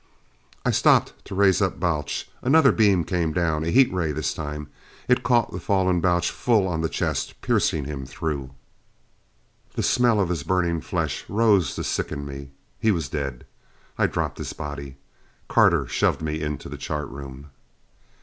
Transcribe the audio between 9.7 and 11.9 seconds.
The smell of his burning flesh rose to